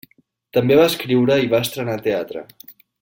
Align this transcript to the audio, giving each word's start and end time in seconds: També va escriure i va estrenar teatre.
També 0.57 0.77
va 0.79 0.87
escriure 0.93 1.37
i 1.43 1.51
va 1.53 1.61
estrenar 1.67 1.99
teatre. 2.09 2.47